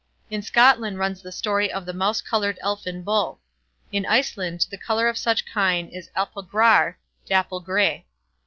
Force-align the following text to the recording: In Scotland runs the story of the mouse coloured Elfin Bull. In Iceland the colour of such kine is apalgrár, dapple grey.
In 0.31 0.41
Scotland 0.41 0.97
runs 0.97 1.21
the 1.21 1.31
story 1.31 1.71
of 1.71 1.85
the 1.85 1.93
mouse 1.93 2.21
coloured 2.21 2.57
Elfin 2.63 3.03
Bull. 3.03 3.39
In 3.91 4.03
Iceland 4.07 4.65
the 4.71 4.77
colour 4.79 5.07
of 5.07 5.15
such 5.15 5.45
kine 5.45 5.89
is 5.89 6.09
apalgrár, 6.17 6.95
dapple 7.27 7.59
grey. 7.59 8.07